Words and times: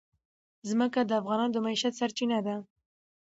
ځمکه 0.69 0.99
د 1.05 1.11
افغانانو 1.21 1.53
د 1.53 1.57
معیشت 1.65 1.93
سرچینه 1.99 2.37
ده. 2.45 2.55